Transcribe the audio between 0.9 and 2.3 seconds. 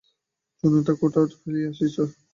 কৌটোটা ফেলিয়া আসিয়াছ?